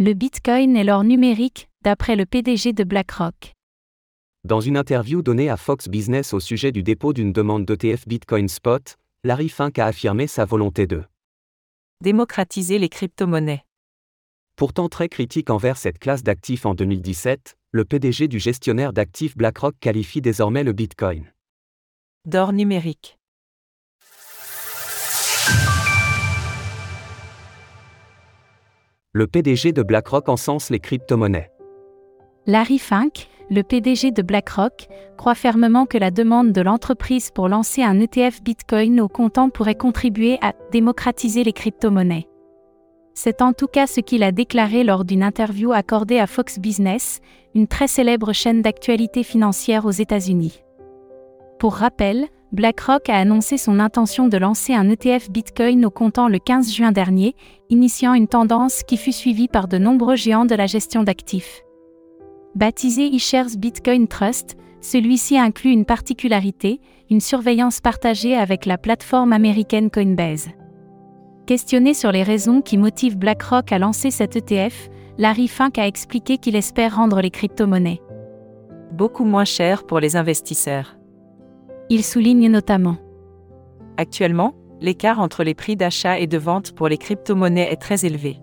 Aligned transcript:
Le 0.00 0.14
Bitcoin 0.14 0.76
est 0.76 0.84
l'or 0.84 1.02
numérique, 1.02 1.68
d'après 1.82 2.14
le 2.14 2.24
PDG 2.24 2.72
de 2.72 2.84
BlackRock. 2.84 3.54
Dans 4.44 4.60
une 4.60 4.76
interview 4.76 5.22
donnée 5.22 5.48
à 5.50 5.56
Fox 5.56 5.88
Business 5.88 6.32
au 6.32 6.38
sujet 6.38 6.70
du 6.70 6.84
dépôt 6.84 7.12
d'une 7.12 7.32
demande 7.32 7.64
d'ETF 7.64 8.06
Bitcoin 8.06 8.46
Spot, 8.46 8.96
Larry 9.24 9.48
Fink 9.48 9.76
a 9.80 9.86
affirmé 9.86 10.28
sa 10.28 10.44
volonté 10.44 10.86
de 10.86 11.02
démocratiser 12.00 12.78
les 12.78 12.88
crypto-monnaies. 12.88 13.64
Pourtant 14.54 14.88
très 14.88 15.08
critique 15.08 15.50
envers 15.50 15.76
cette 15.76 15.98
classe 15.98 16.22
d'actifs 16.22 16.64
en 16.64 16.74
2017, 16.74 17.56
le 17.72 17.84
PDG 17.84 18.28
du 18.28 18.38
gestionnaire 18.38 18.92
d'actifs 18.92 19.36
BlackRock 19.36 19.74
qualifie 19.80 20.20
désormais 20.20 20.62
le 20.62 20.74
Bitcoin 20.74 21.24
d'or 22.24 22.52
numérique. 22.52 23.17
Le 29.14 29.26
PDG 29.26 29.72
de 29.72 29.82
BlackRock 29.82 30.28
encense 30.28 30.68
les 30.68 30.80
crypto-monnaies. 30.80 31.50
Larry 32.44 32.78
Fink, 32.78 33.28
le 33.48 33.62
PDG 33.62 34.10
de 34.10 34.20
BlackRock, 34.20 34.86
croit 35.16 35.34
fermement 35.34 35.86
que 35.86 35.96
la 35.96 36.10
demande 36.10 36.52
de 36.52 36.60
l'entreprise 36.60 37.30
pour 37.30 37.48
lancer 37.48 37.82
un 37.82 38.00
ETF 38.00 38.42
Bitcoin 38.42 39.00
au 39.00 39.08
comptant 39.08 39.48
pourrait 39.48 39.76
contribuer 39.76 40.36
à 40.42 40.52
démocratiser 40.72 41.42
les 41.42 41.54
crypto-monnaies. 41.54 42.28
C'est 43.14 43.40
en 43.40 43.54
tout 43.54 43.66
cas 43.66 43.86
ce 43.86 44.00
qu'il 44.00 44.22
a 44.22 44.30
déclaré 44.30 44.84
lors 44.84 45.06
d'une 45.06 45.22
interview 45.22 45.72
accordée 45.72 46.18
à 46.18 46.26
Fox 46.26 46.58
Business, 46.58 47.22
une 47.54 47.66
très 47.66 47.88
célèbre 47.88 48.34
chaîne 48.34 48.60
d'actualité 48.60 49.22
financière 49.22 49.86
aux 49.86 49.90
États-Unis. 49.90 50.62
Pour 51.58 51.76
rappel, 51.76 52.26
BlackRock 52.52 53.08
a 53.08 53.16
annoncé 53.18 53.58
son 53.58 53.78
intention 53.78 54.26
de 54.28 54.38
lancer 54.38 54.74
un 54.74 54.88
ETF 54.88 55.30
Bitcoin 55.30 55.84
au 55.84 55.90
comptant 55.90 56.28
le 56.28 56.38
15 56.38 56.72
juin 56.72 56.92
dernier, 56.92 57.34
initiant 57.68 58.14
une 58.14 58.28
tendance 58.28 58.82
qui 58.82 58.96
fut 58.96 59.12
suivie 59.12 59.48
par 59.48 59.68
de 59.68 59.78
nombreux 59.78 60.16
géants 60.16 60.46
de 60.46 60.54
la 60.54 60.66
gestion 60.66 61.02
d'actifs. 61.02 61.62
Baptisé 62.54 63.14
eShares 63.14 63.56
Bitcoin 63.58 64.08
Trust, 64.08 64.56
celui-ci 64.80 65.38
inclut 65.38 65.72
une 65.72 65.84
particularité, 65.84 66.80
une 67.10 67.20
surveillance 67.20 67.80
partagée 67.80 68.34
avec 68.34 68.64
la 68.64 68.78
plateforme 68.78 69.32
américaine 69.32 69.90
Coinbase. 69.90 70.48
Questionné 71.46 71.94
sur 71.94 72.12
les 72.12 72.22
raisons 72.22 72.62
qui 72.62 72.78
motivent 72.78 73.18
BlackRock 73.18 73.72
à 73.72 73.78
lancer 73.78 74.10
cet 74.10 74.36
ETF, 74.36 74.88
Larry 75.18 75.48
Fink 75.48 75.78
a 75.78 75.86
expliqué 75.86 76.38
qu'il 76.38 76.56
espère 76.56 76.96
rendre 76.96 77.20
les 77.20 77.30
crypto-monnaies 77.30 78.00
beaucoup 78.98 79.24
moins 79.24 79.44
chères 79.44 79.84
pour 79.84 80.00
les 80.00 80.16
investisseurs. 80.16 80.97
Il 81.90 82.04
souligne 82.04 82.50
notamment 82.50 82.96
Actuellement, 83.96 84.54
l'écart 84.80 85.20
entre 85.20 85.42
les 85.42 85.54
prix 85.54 85.76
d'achat 85.76 86.18
et 86.18 86.26
de 86.26 86.38
vente 86.38 86.72
pour 86.72 86.88
les 86.88 86.98
crypto-monnaies 86.98 87.72
est 87.72 87.80
très 87.80 88.04
élevé 88.04 88.40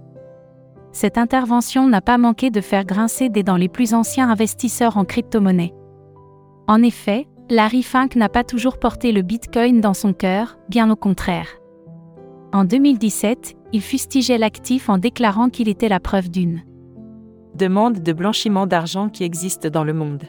cette 0.96 1.18
intervention 1.18 1.90
n'a 1.90 2.00
pas 2.00 2.18
manqué 2.18 2.52
de 2.52 2.62
faire 2.62 2.86
grincer 2.86 3.28
des 3.28 3.44
dents 3.44 3.58
les 3.58 3.68
plus 3.68 3.94
anciens 3.94 4.30
investisseurs 4.30 4.96
en 4.96 5.04
crypto-monnaie. 5.04 5.74
En 6.70 6.82
effet, 6.82 7.28
Larry 7.50 7.84
Fink 7.84 8.16
n'a 8.16 8.30
pas 8.30 8.46
toujours 8.46 8.80
porté 8.80 9.12
le 9.12 9.22
Bitcoin 9.22 9.82
dans 9.82 9.94
son 9.94 10.14
cœur, 10.14 10.58
bien 10.70 10.90
au 10.90 10.96
contraire. 10.96 11.50
En 12.54 12.64
2017, 12.64 13.56
il 13.74 13.82
fustigeait 13.82 14.38
l'actif 14.38 14.88
en 14.88 14.98
déclarant 14.98 15.50
qu'il 15.50 15.68
était 15.68 15.90
la 15.90 16.00
preuve 16.00 16.30
d'une 16.30 16.64
demande 17.56 18.00
de 18.00 18.14
blanchiment 18.14 18.66
d'argent 18.66 19.10
qui 19.10 19.26
existe 19.26 19.68
dans 19.68 19.84
le 19.84 19.94
monde. 19.94 20.24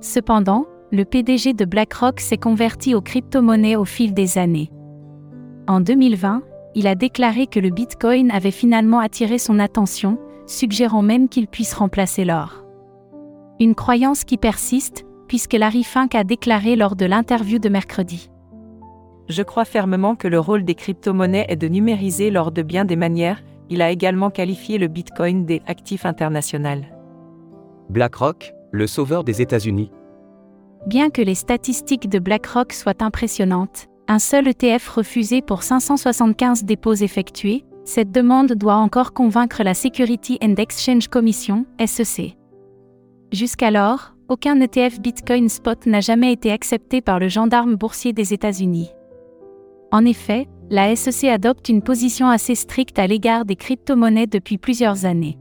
Cependant, 0.00 0.66
le 0.92 1.04
PDG 1.04 1.52
de 1.54 1.64
BlackRock 1.64 2.18
s'est 2.18 2.36
converti 2.36 2.94
aux 2.94 3.00
crypto-monnaies 3.00 3.76
au 3.76 3.84
fil 3.84 4.12
des 4.12 4.38
années. 4.38 4.70
En 5.68 5.80
2020, 5.80 6.42
il 6.74 6.86
a 6.88 6.96
déclaré 6.96 7.46
que 7.46 7.60
le 7.60 7.70
Bitcoin 7.70 8.30
avait 8.32 8.50
finalement 8.50 8.98
attiré 8.98 9.38
son 9.38 9.60
attention, 9.60 10.18
suggérant 10.46 11.02
même 11.02 11.28
qu'il 11.28 11.46
puisse 11.46 11.74
remplacer 11.74 12.24
l'or. 12.24 12.64
Une 13.60 13.76
croyance 13.76 14.24
qui 14.24 14.36
persiste, 14.36 15.04
puisque 15.28 15.52
Larry 15.52 15.84
Fink 15.84 16.14
a 16.14 16.24
déclaré 16.24 16.74
lors 16.74 16.96
de 16.96 17.06
l'interview 17.06 17.60
de 17.60 17.68
mercredi. 17.68 18.30
Je 19.28 19.42
crois 19.44 19.64
fermement 19.64 20.16
que 20.16 20.26
le 20.26 20.40
rôle 20.40 20.64
des 20.64 20.74
crypto-monnaies 20.74 21.46
est 21.48 21.56
de 21.56 21.68
numériser 21.68 22.30
l'or 22.30 22.50
de 22.50 22.62
bien 22.62 22.84
des 22.84 22.96
manières, 22.96 23.42
il 23.68 23.80
a 23.80 23.92
également 23.92 24.30
qualifié 24.30 24.76
le 24.76 24.88
Bitcoin 24.88 25.46
des 25.46 25.62
actifs 25.68 26.04
internationaux. 26.04 26.82
BlackRock, 27.90 28.52
le 28.72 28.88
sauveur 28.88 29.22
des 29.22 29.40
États-Unis. 29.40 29.92
Bien 30.86 31.10
que 31.10 31.20
les 31.20 31.34
statistiques 31.34 32.08
de 32.08 32.18
BlackRock 32.18 32.72
soient 32.72 33.02
impressionnantes, 33.02 33.88
un 34.08 34.18
seul 34.18 34.48
ETF 34.48 34.88
refusé 34.88 35.42
pour 35.42 35.62
575 35.62 36.64
dépôts 36.64 36.94
effectués, 36.94 37.64
cette 37.84 38.10
demande 38.10 38.52
doit 38.52 38.76
encore 38.76 39.12
convaincre 39.12 39.62
la 39.62 39.74
Security 39.74 40.38
and 40.42 40.54
Exchange 40.56 41.08
Commission, 41.08 41.66
SEC. 41.84 42.36
Jusqu'alors, 43.32 44.14
aucun 44.28 44.60
ETF 44.60 45.00
Bitcoin 45.00 45.48
Spot 45.48 45.86
n'a 45.86 46.00
jamais 46.00 46.32
été 46.32 46.50
accepté 46.50 47.00
par 47.00 47.18
le 47.18 47.28
gendarme 47.28 47.76
boursier 47.76 48.12
des 48.12 48.32
États-Unis. 48.32 48.90
En 49.92 50.04
effet, 50.04 50.48
la 50.70 50.94
SEC 50.94 51.28
adopte 51.28 51.68
une 51.68 51.82
position 51.82 52.28
assez 52.28 52.54
stricte 52.54 52.98
à 52.98 53.06
l'égard 53.06 53.44
des 53.44 53.56
crypto-monnaies 53.56 54.28
depuis 54.28 54.56
plusieurs 54.56 55.04
années. 55.04 55.36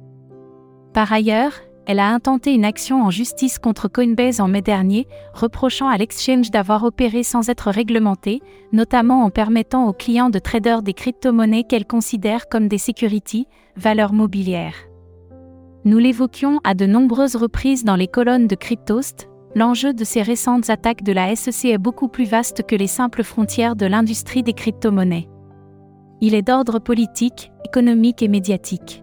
Par 0.93 1.13
ailleurs, 1.13 1.53
elle 1.89 1.97
a 1.97 2.13
intenté 2.13 2.53
une 2.53 2.65
action 2.65 3.01
en 3.01 3.09
justice 3.09 3.57
contre 3.57 3.87
Coinbase 3.87 4.41
en 4.41 4.47
mai 4.47 4.61
dernier, 4.61 5.07
reprochant 5.33 5.87
à 5.87 5.97
l'exchange 5.97 6.51
d'avoir 6.51 6.83
opéré 6.83 7.23
sans 7.23 7.49
être 7.49 7.71
réglementé, 7.71 8.43
notamment 8.71 9.23
en 9.23 9.31
permettant 9.31 9.87
aux 9.87 9.93
clients 9.93 10.29
de 10.29 10.37
traders 10.37 10.83
des 10.83 10.93
crypto-monnaies 10.93 11.63
qu'elle 11.63 11.87
considère 11.87 12.47
comme 12.47 12.67
des 12.67 12.77
securities, 12.77 13.47
valeurs 13.75 14.13
mobilières. 14.13 14.75
Nous 15.83 15.97
l'évoquions 15.97 16.59
à 16.63 16.75
de 16.75 16.85
nombreuses 16.85 17.35
reprises 17.35 17.83
dans 17.83 17.95
les 17.95 18.07
colonnes 18.07 18.45
de 18.45 18.55
Cryptost, 18.55 19.27
l'enjeu 19.55 19.91
de 19.91 20.03
ces 20.03 20.21
récentes 20.21 20.69
attaques 20.69 21.01
de 21.01 21.11
la 21.11 21.35
SEC 21.35 21.71
est 21.71 21.79
beaucoup 21.79 22.07
plus 22.07 22.25
vaste 22.25 22.67
que 22.67 22.75
les 22.75 22.85
simples 22.85 23.23
frontières 23.23 23.75
de 23.75 23.87
l'industrie 23.87 24.43
des 24.43 24.53
crypto-monnaies. 24.53 25.27
Il 26.21 26.35
est 26.35 26.43
d'ordre 26.43 26.77
politique, 26.77 27.51
économique 27.65 28.21
et 28.21 28.27
médiatique. 28.27 29.01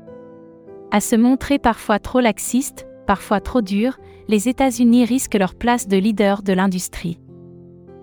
À 0.91 1.01
se 1.01 1.17
montrer 1.17 1.59
parfois 1.59 1.99
trop 1.99 2.21
laxistes, 2.21 2.87
parfois 3.07 3.41
trop 3.41 3.61
durs, 3.61 3.99
les 4.29 4.49
États-Unis 4.49 5.05
risquent 5.05 5.39
leur 5.39 5.55
place 5.55 5.89
de 5.89 5.97
leader 5.97 6.43
de 6.43 6.53
l'industrie. 6.53 7.19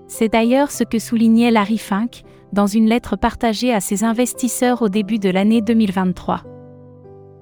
C'est 0.08 0.30
d'ailleurs 0.30 0.72
ce 0.72 0.84
que 0.84 1.00
soulignait 1.00 1.52
Larry 1.52 1.78
Fink 1.78 2.24
dans 2.52 2.68
une 2.68 2.88
lettre 2.88 3.16
partagée 3.16 3.74
à 3.74 3.80
ses 3.80 4.04
investisseurs 4.04 4.82
au 4.82 4.90
début 4.90 5.18
de 5.18 5.30
l'année 5.30 5.62
2023. 5.62 6.44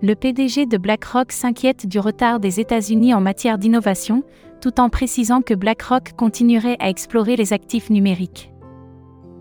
Le 0.02 0.16
PDG 0.16 0.66
de 0.66 0.78
BlackRock 0.78 1.32
s'inquiète 1.32 1.86
du 1.86 2.00
retard 2.00 2.40
des 2.40 2.60
États-Unis 2.60 3.14
en 3.14 3.22
matière 3.22 3.58
d'innovation, 3.58 4.24
tout 4.62 4.80
en 4.80 4.90
précisant 4.90 5.42
que 5.42 5.54
BlackRock 5.54 6.14
continuerait 6.14 6.78
à 6.80 6.90
explorer 6.90 7.36
les 7.36 7.54
actifs 7.54 7.90
numériques. 7.90 8.52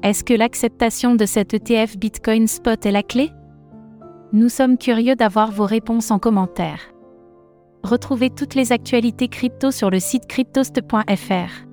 Est-ce 0.03 0.25
que 0.25 0.35
l'acceptation 0.35 1.15
de 1.15 1.25
cet 1.25 1.55
ETF 1.55 1.97
Bitcoin 1.99 2.47
Spot 2.47 2.85
est 2.85 2.91
la 2.91 3.03
clé? 3.03 3.31
Nous 4.33 4.49
sommes 4.49 4.79
curieux 4.79 5.17
d'avoir 5.17 5.51
vos 5.51 5.67
réponses 5.67 6.11
en 6.11 6.19
commentaire. 6.19 6.81
Retrouvez 7.83 8.31
toutes 8.31 8.55
les 8.55 8.73
actualités 8.73 9.29
crypto 9.29 9.71
sur 9.71 9.91
le 9.91 9.99
site 9.99 10.27
cryptost.fr. 10.27 11.67